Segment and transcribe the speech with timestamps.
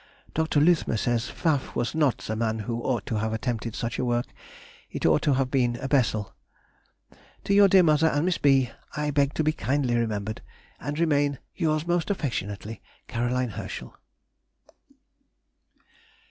[0.33, 0.59] Dr.
[0.59, 4.25] Luthmer says, Pfaff was not the man who ought to have attempted such a work,
[4.89, 6.33] it ought to have been a Bessel.
[7.43, 8.71] To your dear mother and Miss B.
[8.97, 10.41] I beg to be kindly remembered,
[10.79, 13.13] And remain Yours, most affectionately, C.
[13.15, 13.93] HERSCHEL.